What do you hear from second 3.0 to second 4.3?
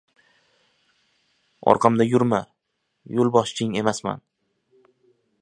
yo‘lboshching emasman.